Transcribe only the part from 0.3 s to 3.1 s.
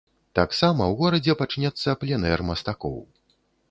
Таксама ў горадзе пачнецца пленэр мастакоў.